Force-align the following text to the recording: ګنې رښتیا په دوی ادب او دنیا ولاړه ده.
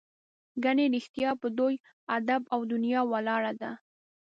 ګنې 0.63 0.85
رښتیا 0.95 1.29
په 1.41 1.47
دوی 1.57 1.75
ادب 2.17 2.41
او 2.53 2.59
دنیا 2.73 3.01
ولاړه 3.11 3.51
ده. 3.61 3.71